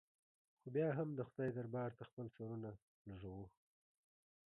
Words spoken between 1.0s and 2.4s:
د خدای دربار ته خپل